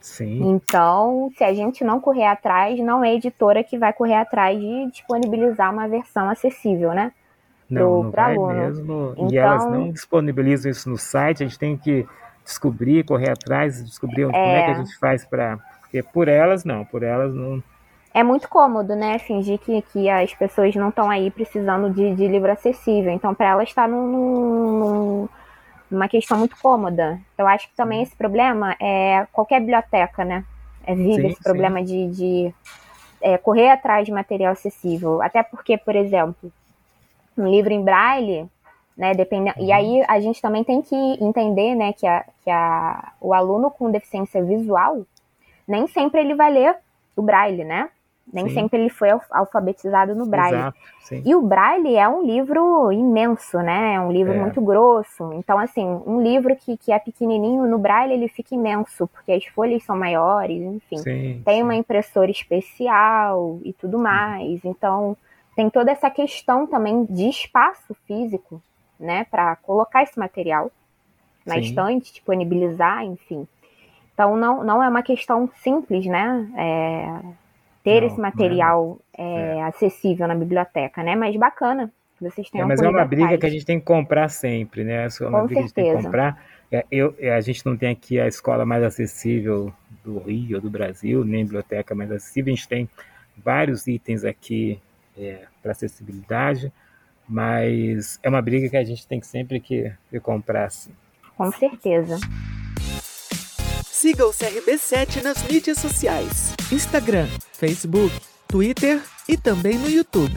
[0.00, 0.50] Sim.
[0.50, 4.58] Então, se a gente não correr atrás, não é a editora que vai correr atrás
[4.58, 7.12] de disponibilizar uma versão acessível, né?
[7.68, 8.54] Não, não vai aluno.
[8.54, 9.12] mesmo.
[9.16, 9.30] Então...
[9.30, 12.06] E elas não disponibilizam isso no site, a gente tem que
[12.44, 14.26] descobrir, correr atrás, descobrir é...
[14.26, 15.58] como é que a gente faz para.
[15.80, 17.62] Porque por elas, não, por elas não
[18.12, 19.18] é muito cômodo, né?
[19.18, 23.12] Fingir que, que as pessoas não estão aí precisando de, de livro acessível.
[23.12, 25.28] Então, para elas está num, num,
[25.90, 27.20] numa questão muito cômoda.
[27.36, 30.44] Eu acho que também esse problema é qualquer biblioteca, né?
[30.86, 31.42] É vive esse sim.
[31.42, 32.54] problema de, de
[33.20, 35.20] é, correr atrás de material acessível.
[35.20, 36.50] Até porque, por exemplo,
[37.36, 38.48] um livro em braille,
[38.96, 39.14] né?
[39.14, 39.50] Depende...
[39.50, 39.66] Uhum.
[39.66, 43.70] E aí a gente também tem que entender, né, que, a, que a, o aluno
[43.70, 45.02] com deficiência visual
[45.66, 46.76] nem sempre ele vai ler
[47.14, 47.90] o braille, né?
[48.32, 48.54] Nem sim.
[48.54, 50.56] sempre ele foi alfabetizado no Braille.
[50.56, 50.78] Exato,
[51.24, 53.94] e o Braille é um livro imenso, né?
[53.94, 54.38] É um livro é.
[54.38, 55.32] muito grosso.
[55.32, 59.44] Então, assim, um livro que, que é pequenininho, no Braille ele fica imenso, porque as
[59.46, 60.98] folhas são maiores, enfim.
[60.98, 61.62] Sim, tem sim.
[61.62, 64.62] uma impressora especial e tudo mais.
[64.64, 65.16] Então,
[65.56, 68.62] tem toda essa questão também de espaço físico,
[69.00, 69.24] né?
[69.30, 70.70] Para colocar esse material
[71.46, 73.48] na estante, disponibilizar, enfim.
[74.12, 76.46] Então não, não é uma questão simples, né?
[76.56, 77.20] É,
[77.82, 79.62] ter não, esse material é, é.
[79.62, 81.14] acessível na biblioteca, né?
[81.14, 82.64] Mas bacana que vocês tenham.
[82.64, 85.06] É, mas é uma briga que a gente tem que comprar sempre, né?
[85.06, 85.74] É uma Com briga certeza.
[85.74, 86.44] que a gente tem que comprar.
[86.70, 89.72] É, eu, é, a gente não tem aqui a escola mais acessível
[90.04, 92.52] do Rio ou do Brasil, nem biblioteca mais acessível.
[92.52, 92.88] A gente tem
[93.36, 94.80] vários itens aqui
[95.16, 96.72] é, para acessibilidade,
[97.26, 100.66] mas é uma briga que a gente tem que sempre que, que comprar.
[100.66, 100.92] Assim.
[101.36, 102.18] Com certeza.
[103.84, 108.14] Siga o CRB7 nas mídias sociais: Instagram, Facebook,
[108.46, 110.34] Twitter e também no YouTube.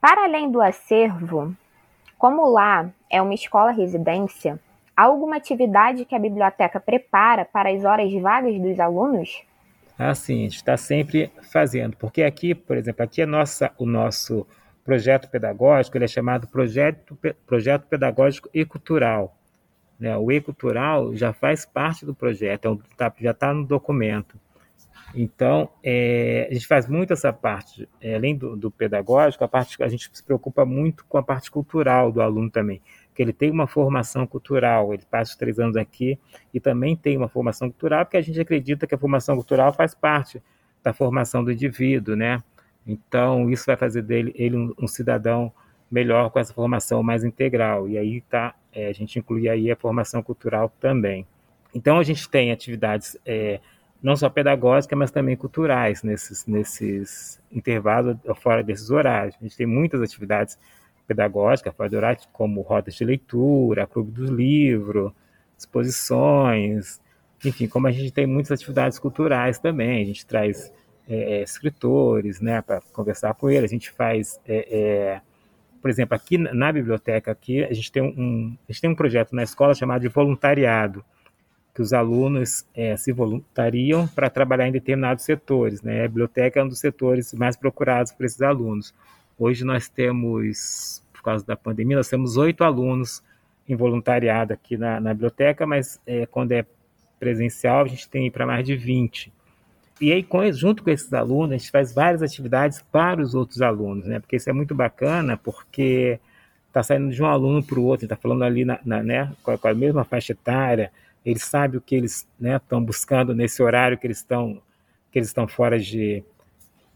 [0.00, 1.56] Para além do acervo,
[2.16, 4.60] como lá é uma escola residência,
[4.96, 9.42] há alguma atividade que a biblioteca prepara para as horas vagas dos alunos?
[9.98, 13.84] Ah, sim, a gente está sempre fazendo, porque aqui, por exemplo, aqui é nossa, o
[13.84, 14.46] nosso
[14.84, 19.36] projeto pedagógico, ele é chamado projeto, projeto pedagógico e cultural.
[19.98, 20.16] Né?
[20.16, 24.38] O e-cultural já faz parte do projeto, é tá, já está no documento.
[25.14, 29.82] Então, é, a gente faz muito essa parte, é, além do, do, pedagógico, a, parte,
[29.82, 32.80] a gente se preocupa muito com a parte cultural do aluno também,
[33.14, 36.18] que ele tem uma formação cultural, ele passa os três anos aqui
[36.54, 39.94] e também tem uma formação cultural, porque a gente acredita que a formação cultural faz
[39.94, 40.40] parte
[40.82, 42.42] da formação do indivíduo, né?
[42.86, 45.52] Então, isso vai fazer dele ele um, um cidadão
[45.90, 47.88] melhor com essa formação mais integral.
[47.88, 51.26] E aí tá, é, a gente inclui aí a formação cultural também.
[51.74, 53.60] Então, a gente tem atividades é,
[54.02, 59.36] não só pedagógicas, mas também culturais nesses, nesses intervalos fora desses horários.
[59.40, 60.58] A gente tem muitas atividades
[61.06, 65.14] pedagógicas fora do horário, como rodas de leitura, clube do livro,
[65.58, 67.00] exposições,
[67.44, 70.72] enfim, como a gente tem muitas atividades culturais também, a gente traz
[71.08, 75.20] é, é escritores, né, para conversar com eles, a gente faz, é, é,
[75.80, 79.34] por exemplo, aqui na biblioteca aqui a gente tem um, a gente tem um projeto
[79.34, 81.04] na escola chamado de voluntariado,
[81.80, 85.80] que os alunos é, se voluntariam para trabalhar em determinados setores.
[85.80, 86.04] Né?
[86.04, 88.92] A biblioteca é um dos setores mais procurados por esses alunos.
[89.38, 93.22] Hoje nós temos, por causa da pandemia, nós temos oito alunos
[93.66, 96.66] em voluntariado aqui na, na biblioteca, mas é, quando é
[97.18, 99.32] presencial a gente tem para mais de 20.
[100.02, 103.62] E aí, com, junto com esses alunos, a gente faz várias atividades para os outros
[103.62, 104.20] alunos, né?
[104.20, 106.20] Porque isso é muito bacana, porque
[106.68, 109.50] está saindo de um aluno para o outro, está falando ali na, na né, com,
[109.50, 110.90] a, com a mesma faixa etária,
[111.24, 114.62] eles sabem o que eles estão né, buscando nesse horário que eles estão
[115.10, 116.24] que eles estão fora de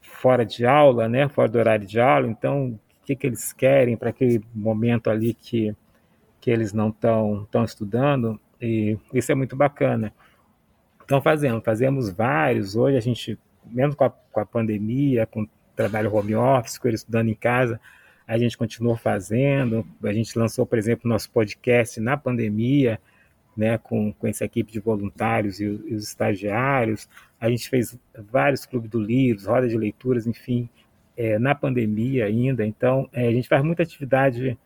[0.01, 2.29] fora de aula, né, fora do horário de aula.
[2.29, 5.75] Então, o que, que eles querem para aquele momento ali que
[6.41, 10.13] que eles não estão estão estudando e isso é muito bacana.
[11.05, 12.77] Então fazemos, fazemos vários.
[12.77, 16.89] Hoje a gente, mesmo com a, com a pandemia, com o trabalho home office, com
[16.89, 17.79] eles estudando em casa,
[18.27, 19.87] a gente continuou fazendo.
[20.03, 22.99] A gente lançou, por exemplo, nosso podcast na pandemia
[23.57, 27.09] né, com, com essa equipe de voluntários e, e, os estagiários.
[27.41, 27.99] A gente fez
[28.31, 30.69] vários clubes do livro, rodas de leituras, enfim,
[31.17, 32.67] é, na pandemia ainda.
[32.67, 34.59] Então, é, a gente faz muita atividade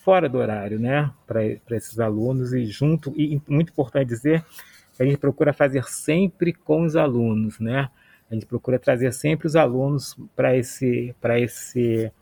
[0.00, 4.44] fora do horário, né, para esses alunos e junto, e muito importante dizer,
[4.98, 7.88] a gente procura fazer sempre com os alunos, né?
[8.30, 12.12] A gente procura trazer sempre os alunos para esse, para esse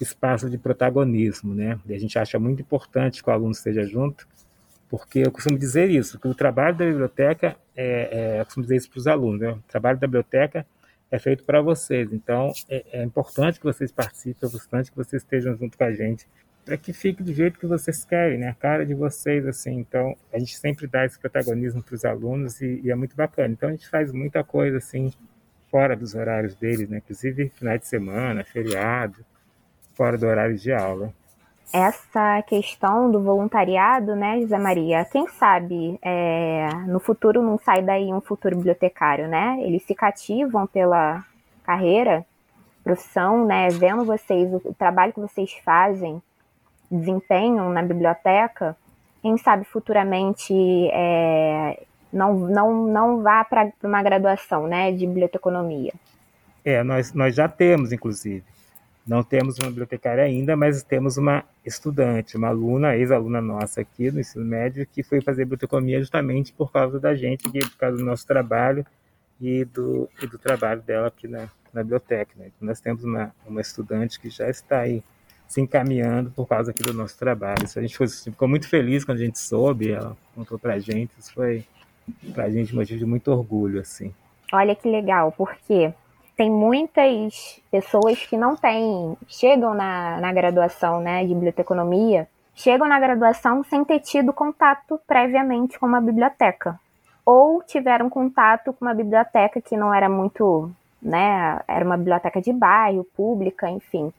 [0.00, 1.78] espaço de protagonismo, né?
[1.86, 4.26] E a gente acha muito importante que o aluno esteja junto,
[4.98, 8.76] porque eu costumo dizer isso, que o trabalho da biblioteca, é, é eu costumo dizer
[8.76, 9.50] isso para os alunos, né?
[9.50, 10.64] o trabalho da biblioteca
[11.10, 15.22] é feito para vocês, então é, é, importante que vocês participem, é importante que vocês
[15.22, 16.28] estejam junto com a gente,
[16.64, 18.48] para que fique do jeito que vocês querem, né?
[18.48, 22.60] a cara de vocês, assim, então a gente sempre dá esse protagonismo para os alunos
[22.60, 25.12] e, e, é muito bacana, então a gente faz muita coisa, assim,
[25.70, 26.98] fora dos horários deles, né?
[26.98, 29.24] inclusive finais de semana, feriado,
[29.94, 31.12] fora do horário de aula
[31.72, 35.04] essa questão do voluntariado, né, José Maria?
[35.04, 39.58] Quem sabe é, no futuro não sai daí um futuro bibliotecário, né?
[39.60, 41.24] Eles se cativam pela
[41.64, 42.24] carreira,
[42.82, 43.68] profissão, né?
[43.70, 46.22] Vendo vocês, o, trabalho que vocês fazem,
[46.90, 48.76] desempenham na biblioteca,
[49.22, 50.52] quem sabe futuramente
[50.92, 55.92] é, não, não, não vá para uma graduação né, de biblioteconomia.
[56.64, 58.44] É, nós, nós já temos, inclusive.
[59.06, 64.20] Não temos uma bibliotecária ainda, mas temos uma estudante, uma aluna, ex-aluna nossa aqui no
[64.20, 68.26] ensino médio, que foi fazer biblioteconomia justamente por causa da gente, por causa do nosso
[68.26, 68.84] trabalho
[69.38, 72.32] e do, e do trabalho dela aqui na, na biblioteca.
[72.36, 72.46] Né?
[72.46, 75.02] Então, nós temos uma, uma estudante que já está aí
[75.46, 77.64] se encaminhando por causa aqui do nosso trabalho.
[77.64, 80.78] Isso a gente foi, ficou muito feliz quando a gente soube, ela contou para a
[80.78, 81.64] gente, isso foi
[82.32, 83.80] para a gente motivo de muito orgulho.
[83.80, 84.14] assim.
[84.52, 85.92] Olha que legal, porque
[86.36, 92.98] tem muitas pessoas que não têm, chegam na, na graduação né, de biblioteconomia, chegam na
[92.98, 96.78] graduação sem ter tido contato previamente com uma biblioteca.
[97.24, 100.70] ou tiveram contato com uma biblioteca que não era muito,
[101.00, 104.12] né, era uma biblioteca de bairro, pública, enfim,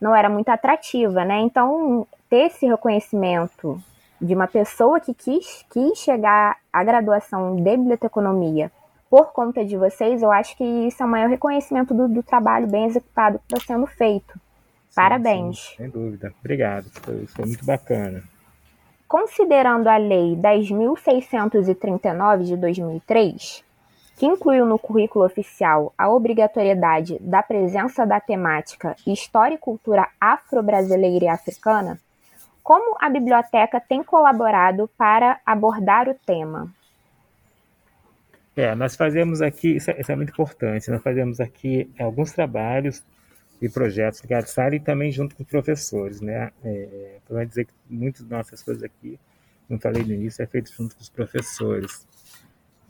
[0.00, 1.40] não era muito atrativa, né?
[1.40, 3.78] Então, ter esse reconhecimento
[4.20, 8.70] de uma pessoa que quis, quis chegar à graduação de biblioteconomia
[9.16, 12.66] por conta de vocês, eu acho que isso é o maior reconhecimento do, do trabalho
[12.66, 14.34] bem executado que está sendo feito.
[14.34, 14.40] Sim,
[14.94, 15.58] Parabéns.
[15.58, 16.34] Sim, sem dúvida.
[16.38, 16.84] Obrigado.
[17.00, 18.22] Foi, foi muito bacana.
[19.08, 23.64] Considerando a Lei 10.639 de 2003,
[24.18, 31.24] que incluiu no currículo oficial a obrigatoriedade da presença da temática História e Cultura Afro-Brasileira
[31.24, 31.98] e Africana,
[32.62, 36.70] como a biblioteca tem colaborado para abordar o tema?
[38.56, 43.04] É, nós fazemos aqui, isso é, isso é muito importante, nós fazemos aqui alguns trabalhos
[43.60, 46.50] e projetos ligados à área e também junto com professores, né?
[46.64, 49.20] É, para dizer que muitas das nossas coisas aqui,
[49.68, 52.06] como falei no início, é feito junto com os professores,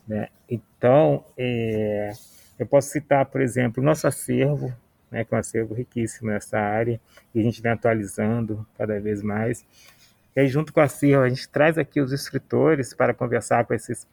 [0.07, 0.29] né?
[0.49, 2.13] Então, é,
[2.59, 4.73] eu posso citar, por exemplo, o nosso acervo,
[5.11, 7.01] né, que é um acervo riquíssimo nessa área,
[7.35, 9.65] e a gente vem atualizando cada vez mais.
[10.35, 13.75] E aí, junto com a acervo, a gente traz aqui os escritores para conversar com
[13.75, 14.07] esses,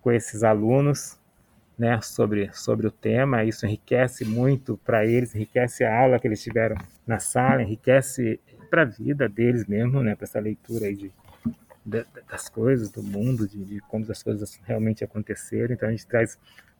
[0.00, 1.18] com esses alunos
[1.78, 3.42] né, sobre, sobre o tema.
[3.42, 8.82] Isso enriquece muito para eles, enriquece a aula que eles tiveram na sala, enriquece para
[8.82, 11.12] a vida deles mesmo, né, para essa leitura aí de,
[11.84, 15.72] de, das coisas do mundo, de, de como as coisas realmente aconteceram.
[15.74, 16.38] Então, a gente traz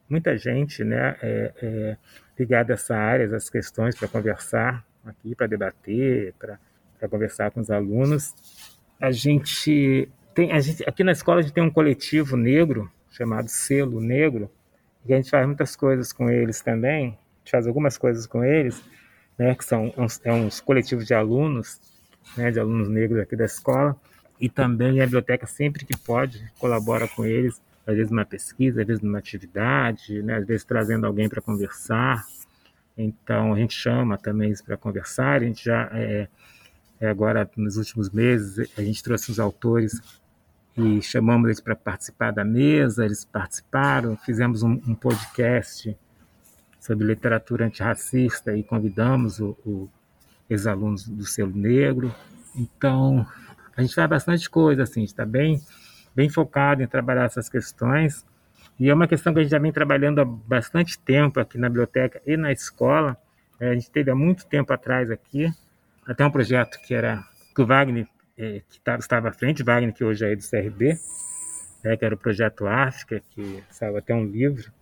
[0.08, 1.96] muita gente né, é, é,
[2.38, 7.70] ligada a essa área, essas questões para conversar aqui, para debater, para conversar com os
[7.70, 8.34] alunos.
[9.00, 13.48] A gente tem, a gente, aqui na escola a gente tem um coletivo negro chamado
[13.48, 14.50] Selo Negro,
[15.06, 18.44] e a gente faz muitas coisas com eles também, a gente faz algumas coisas com
[18.44, 18.82] eles,
[19.38, 21.80] né, que são uns, é uns coletivos de alunos,
[22.36, 23.96] né, de alunos negros aqui da escola,
[24.38, 28.86] e também a biblioteca sempre que pode colabora com eles às vezes numa pesquisa, às
[28.86, 30.36] vezes numa atividade, né?
[30.36, 32.24] às vezes trazendo alguém para conversar.
[32.96, 35.40] Então a gente chama também para conversar.
[35.40, 36.28] A gente já é,
[37.00, 40.00] é, agora nos últimos meses a gente trouxe os autores
[40.80, 43.04] e chamamos eles para participar da mesa.
[43.04, 44.16] Eles participaram.
[44.16, 45.96] Fizemos um, um podcast
[46.78, 49.88] sobre literatura antirracista e convidamos o, o
[50.48, 52.14] ex-alunos do selo negro.
[52.54, 53.26] Então
[53.76, 55.02] a gente faz bastante coisa assim.
[55.02, 55.60] Está bem
[56.14, 58.26] bem focado em trabalhar essas questões.
[58.78, 61.68] E é uma questão que a gente já vem trabalhando há bastante tempo aqui na
[61.68, 63.16] biblioteca e na escola.
[63.58, 65.52] É, a gente teve há muito tempo atrás aqui,
[66.06, 67.22] até um projeto que era
[67.54, 68.08] que o Wagner,
[68.40, 70.98] é, que tá, estava à frente, Wagner, que hoje é do CRB,
[71.84, 74.72] é, que era o projeto África, que saiu até um livro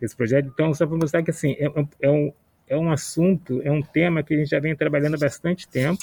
[0.00, 0.50] desse projeto.
[0.52, 2.32] Então, só para mostrar que assim, é, é, um,
[2.66, 6.02] é um assunto, é um tema que a gente já vem trabalhando há bastante tempo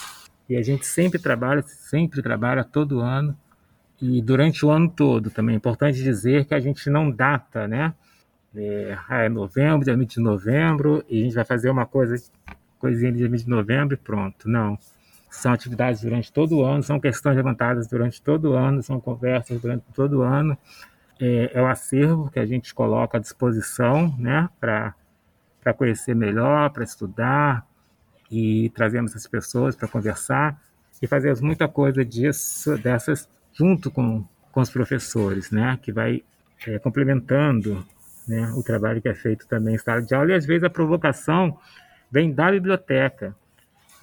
[0.50, 3.38] e a gente sempre trabalha, sempre trabalha todo ano
[4.02, 7.94] e durante o ano todo também é importante dizer que a gente não data, né?
[8.56, 12.16] É, ah, é novembro, dia 20 de novembro, e a gente vai fazer uma coisa,
[12.78, 14.48] coisinha de dia 20 de novembro e pronto.
[14.48, 14.78] Não.
[15.36, 19.60] São atividades durante todo o ano, são questões levantadas durante todo o ano, são conversas
[19.60, 20.58] durante todo o ano.
[21.20, 24.50] É, é o acervo que a gente coloca à disposição, né?
[24.60, 24.94] Para
[25.76, 27.66] conhecer melhor, para estudar,
[28.34, 30.60] e trazemos as pessoas para conversar
[31.00, 36.24] e fazemos muita coisa disso, dessas junto com, com os professores, né, que vai
[36.66, 37.86] é, complementando
[38.28, 40.70] né, o trabalho que é feito também em sala de aula, e às vezes a
[40.70, 41.60] provocação
[42.10, 43.36] vem da biblioteca.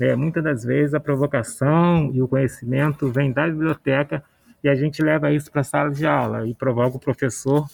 [0.00, 0.16] Né?
[0.16, 4.24] Muitas das vezes a provocação e o conhecimento vem da biblioteca
[4.64, 7.66] e a gente leva isso para a sala de aula e provoca o professor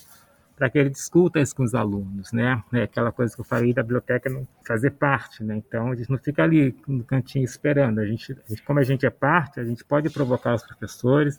[0.57, 2.62] para que ele discuta isso com os alunos, né?
[2.73, 5.57] É aquela coisa que eu falei da biblioteca não fazer parte, né?
[5.57, 7.99] Então a gente não fica ali no cantinho esperando.
[7.99, 8.35] A gente,
[8.67, 11.39] como a gente é parte, a gente pode provocar os professores,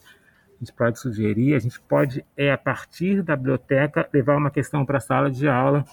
[0.55, 4.85] a gente pode sugerir, a gente pode, é, a partir da biblioteca, levar uma questão
[4.85, 5.83] para a sala de aula,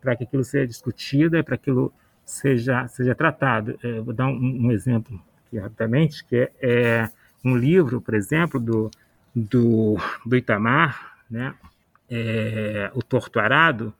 [0.00, 1.92] para que aquilo seja discutido, para aquilo
[2.30, 3.78] seja, seja tratado.
[3.82, 7.10] É, vou dar um, um, exemplo aqui rapidamente, que é, é,
[7.44, 8.90] um livro, por exemplo, do,
[9.34, 11.54] do, do Itamar, né?
[12.08, 13.94] É, o Torto Arado,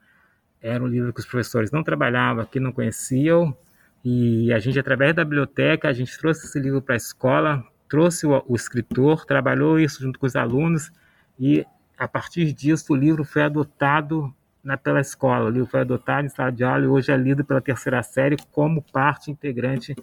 [0.61, 3.55] era um livro que os professores não trabalhavam, que não conheciam,
[4.03, 8.25] e a gente, através da biblioteca, a gente trouxe esse livro para a escola, trouxe
[8.25, 10.91] o, o escritor, trabalhou isso junto com os alunos
[11.39, 11.65] e
[11.97, 14.33] a partir disso o livro foi adotado
[14.63, 15.45] na, pela escola.
[15.45, 18.37] O livro foi adotado em sala de aula e hoje é lido pela terceira série
[18.51, 19.95] como parte integrante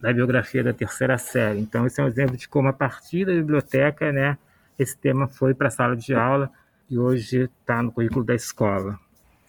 [0.00, 1.60] da biografia da terceira série.
[1.60, 4.38] Então, esse é um exemplo de como, a partir da biblioteca, né,
[4.78, 6.50] esse tema foi para a sala de aula
[6.88, 8.98] e hoje está no currículo da escola.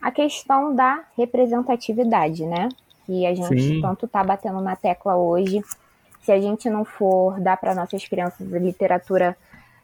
[0.01, 2.69] A questão da representatividade, né?
[3.07, 3.81] E a gente Sim.
[3.81, 5.61] tanto está batendo na tecla hoje
[6.21, 9.35] se a gente não for dar para nossas crianças a literatura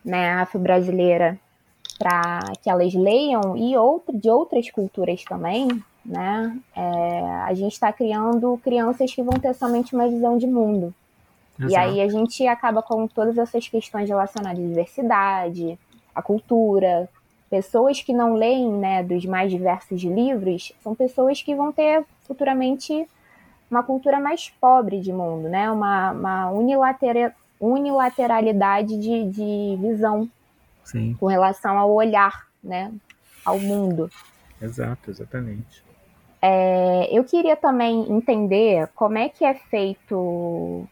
[0.03, 1.39] né, afro-brasileira
[1.97, 5.67] para que elas leiam e outro, de outras culturas também,
[6.05, 6.57] né?
[6.75, 10.93] É, a gente está criando crianças que vão ter somente uma visão de mundo.
[11.59, 11.71] Exato.
[11.71, 15.79] E aí a gente acaba com todas essas questões relacionadas à diversidade,
[16.13, 17.09] à cultura.
[17.49, 23.07] Pessoas que não leem né, dos mais diversos livros são pessoas que vão ter futuramente
[23.69, 25.71] uma cultura mais pobre de mundo, né?
[25.71, 30.29] uma, uma unilateral, unilateralidade de, de visão
[30.85, 31.15] Sim.
[31.19, 32.93] com relação ao olhar né,
[33.43, 34.09] ao mundo.
[34.61, 35.83] Exato, exatamente.
[36.41, 40.87] É, eu queria também entender como é que é feito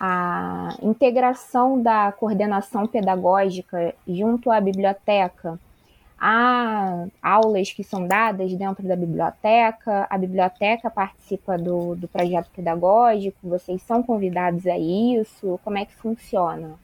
[0.00, 5.60] a integração da coordenação pedagógica junto à biblioteca.
[6.18, 13.36] Há aulas que são dadas dentro da biblioteca, a biblioteca participa do, do projeto pedagógico,
[13.42, 15.58] vocês são convidados a isso?
[15.64, 16.76] Como é que funciona?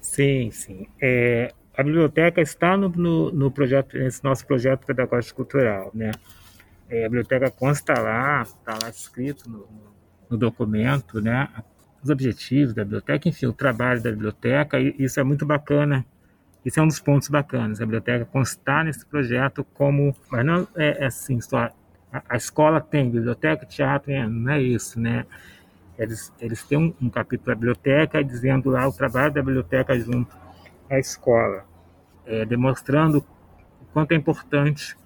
[0.00, 0.86] Sim, sim.
[1.00, 6.10] É, a biblioteca está no, no, no, projeto, nesse nosso projeto pedagógico cultural, né?
[6.88, 9.66] É, a biblioteca consta lá, está lá escrito no,
[10.28, 11.48] no documento, né?
[12.02, 16.04] os objetivos da biblioteca, enfim, o trabalho da biblioteca, e isso é muito bacana.
[16.64, 17.80] Isso é um dos pontos bacanas.
[17.80, 21.70] A biblioteca constar nesse projeto como, mas não é, é assim só
[22.12, 25.24] a, a, escola tem biblioteca, teatro, é, não é isso, né?
[25.98, 30.34] Eles, eles têm um, um capítulo da biblioteca dizendo lá o trabalho da biblioteca junto
[30.90, 31.64] à escola,
[32.26, 33.18] é, demonstrando
[33.80, 34.96] o quanto é importante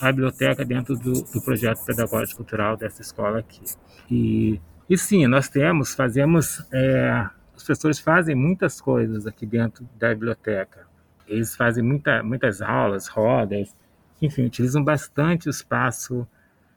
[0.00, 3.62] a biblioteca dentro do, do projeto pedagógico cultural dessa escola aqui.
[4.10, 4.60] E
[4.92, 7.26] e sim, nós temos, fazemos, é,
[7.56, 10.86] os professores fazem muitas coisas aqui dentro da biblioteca.
[11.26, 13.74] Eles fazem muita, muitas aulas, rodas,
[14.20, 16.28] enfim, utilizam bastante o espaço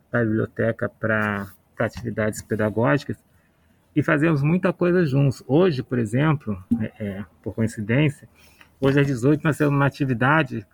[0.09, 3.17] da biblioteca para atividades pedagógicas
[3.95, 5.43] e fazemos muita coisa juntos.
[5.47, 8.27] Hoje, por exemplo, é, é, por coincidência,
[8.79, 10.65] hoje às 18 nós temos uma atividade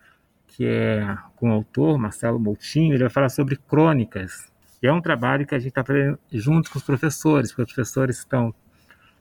[0.48, 4.52] que é com o autor Marcelo Moutinho, ele vai falar sobre crônicas
[4.82, 7.74] e é um trabalho que a gente está fazendo junto com os professores, porque os
[7.74, 8.54] professores estão,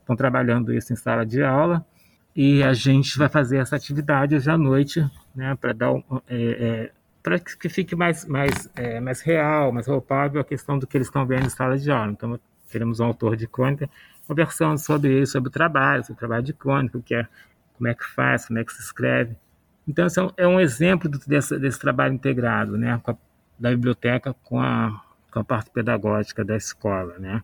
[0.00, 1.84] estão trabalhando isso em sala de aula
[2.34, 6.36] e a gente vai fazer essa atividade hoje à noite, né, para dar um, é,
[6.36, 6.92] é,
[7.22, 11.08] para que fique mais, mais, é, mais real, mais roupável a questão do que eles
[11.08, 12.12] estão vendo em sala de aula.
[12.12, 12.40] Então,
[12.70, 13.88] teremos um autor de crônica
[14.26, 17.26] conversando sobre isso, sobre o trabalho, sobre o trabalho de crônica, o que é,
[17.74, 19.36] como é que faz, como é que se escreve.
[19.88, 23.16] Então, esse é um, é exemplo desse, desse trabalho integrado, né, a,
[23.58, 27.42] da biblioteca com a com a parte pedagógica da escola, né?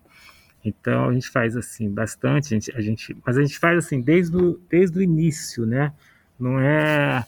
[0.63, 4.01] Então a gente faz assim bastante, a gente, a gente, mas a gente faz assim
[4.01, 5.93] desde o, desde o início, né?
[6.39, 7.25] Não é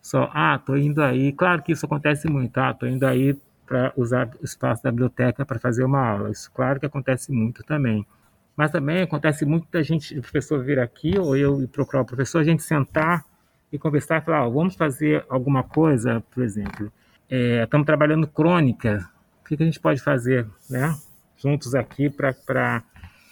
[0.00, 1.32] só, ah, tô indo aí.
[1.32, 3.38] Claro que isso acontece muito, ah, tô indo aí
[3.72, 6.30] para usar o espaço da biblioteca para fazer uma aula.
[6.30, 8.06] Isso, claro que acontece muito também.
[8.54, 12.40] Mas também acontece muito da gente, o professor vir aqui, ou eu procurar o professor,
[12.40, 13.24] a gente sentar
[13.72, 16.92] e conversar e falar, vamos fazer alguma coisa, por exemplo.
[17.30, 19.08] É, estamos trabalhando crônica
[19.52, 20.94] que, que a gente pode fazer, né?
[21.36, 22.82] Juntos aqui para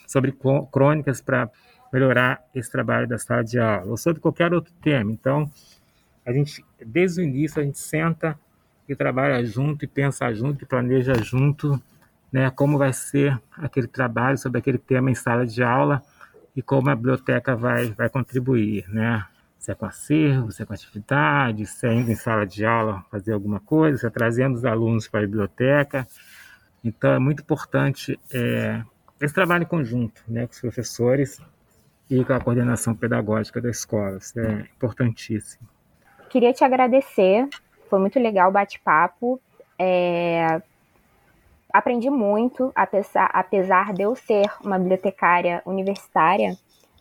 [0.06, 0.34] sobre
[0.72, 1.50] crônicas para
[1.92, 5.12] melhorar esse trabalho da sala de aula ou sobre qualquer outro tema.
[5.12, 5.50] Então,
[6.24, 8.38] a gente desde o início a gente senta
[8.92, 11.80] e trabalha junto e pensa junto e planeja junto,
[12.32, 16.02] né, como vai ser aquele trabalho sobre aquele tema em sala de aula
[16.54, 19.24] e como a biblioteca vai vai contribuir, né?
[19.58, 23.04] Se é com acervo, se é com atividade, se é indo em sala de aula
[23.10, 26.06] fazer alguma coisa, se é trazendo os alunos para a biblioteca.
[26.82, 28.82] Então é muito importante é,
[29.20, 31.40] esse trabalho em conjunto né, com os professores
[32.08, 34.16] e com a coordenação pedagógica da escola.
[34.16, 35.68] Isso é importantíssimo.
[36.30, 37.48] Queria te agradecer,
[37.90, 39.40] foi muito legal o bate-papo.
[39.78, 40.62] É,
[41.72, 46.56] aprendi muito, apesar, apesar de eu ser uma bibliotecária universitária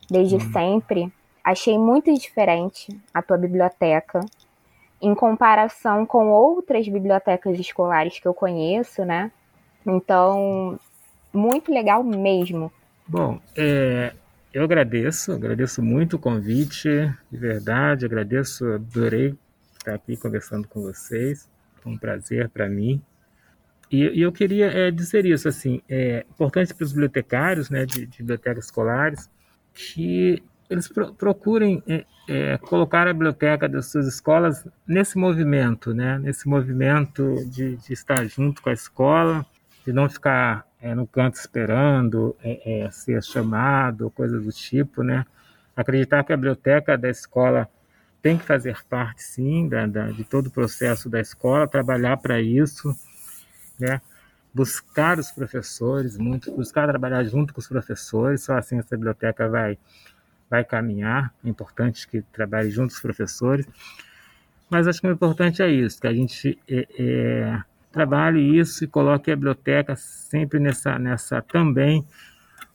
[0.10, 0.52] desde hum.
[0.52, 1.14] sempre.
[1.44, 4.20] Achei muito diferente a tua biblioteca
[5.02, 9.32] em comparação com outras bibliotecas escolares que eu conheço, né?
[9.86, 10.78] Então,
[11.34, 12.72] muito legal mesmo.
[13.08, 14.14] Bom, é,
[14.54, 16.90] eu agradeço, agradeço muito o convite,
[17.32, 19.36] de verdade, agradeço, adorei
[19.80, 21.50] estar aqui conversando com vocês,
[21.82, 23.02] foi um prazer para mim.
[23.92, 28.06] E, e, eu queria é, dizer isso, assim, é importante para os bibliotecários, né, de,
[28.06, 29.30] de bibliotecas escolares,
[29.74, 36.20] que eles pro, procurem é, é, colocar a biblioteca das suas escolas nesse movimento, né?
[36.20, 39.44] nesse movimento de, de estar junto com a escola,
[39.84, 45.26] de não ficar é, no canto esperando é, é, ser chamado, coisa do tipo, né?
[45.76, 47.68] Acreditar que a biblioteca da escola
[48.22, 52.42] tem que fazer parte, sim, da, da de todo o processo da escola, trabalhar para
[52.42, 52.96] isso,
[53.80, 54.02] né?
[54.54, 59.78] Buscar os professores, muito, buscar trabalhar junto com os professores, só assim essa biblioteca vai
[60.50, 63.68] vai caminhar, é importante que trabalhe junto com os professores,
[64.70, 68.88] Mas acho que o importante é isso, que a gente é, é, trabalhe isso e
[68.88, 72.06] coloque a biblioteca sempre nessa, nessa também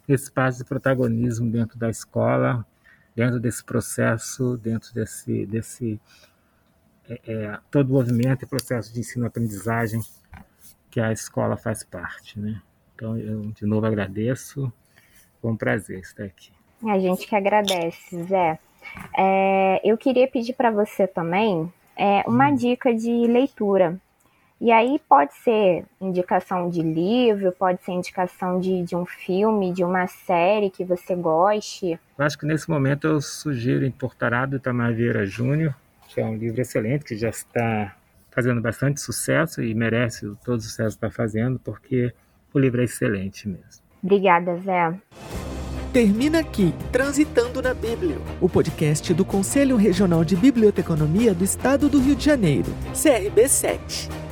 [0.08, 2.66] espaço de protagonismo dentro da escola,
[3.14, 6.00] dentro desse processo, dentro desse, desse
[7.08, 10.00] é, é, todo o movimento e processo de ensino-aprendizagem
[10.90, 12.60] que a escola faz parte, né?
[12.94, 14.72] Então, eu de novo agradeço,
[15.40, 16.52] foi um prazer estar aqui.
[16.86, 18.58] A gente que agradece, Zé.
[19.16, 22.54] É, eu queria pedir para você também é, uma hum.
[22.54, 24.00] dica de leitura.
[24.64, 29.84] E aí pode ser indicação de livro, pode ser indicação de, de um filme, de
[29.84, 32.00] uma série que você goste.
[32.18, 35.74] Eu acho que nesse momento eu sugiro Importarado do Itamar Vieira Júnior,
[36.08, 37.94] que é um livro excelente, que já está
[38.30, 42.14] fazendo bastante sucesso e merece todo o sucesso que está fazendo, porque
[42.54, 43.84] o livro é excelente mesmo.
[44.02, 44.94] Obrigada, Zé.
[45.92, 52.00] Termina aqui Transitando na Bíblia, o podcast do Conselho Regional de Biblioteconomia do Estado do
[52.00, 54.23] Rio de Janeiro, CRB7.